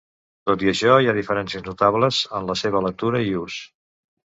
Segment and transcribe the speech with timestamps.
[0.49, 3.63] Tot i això, hi ha diferències notables en la seva lectura i ús.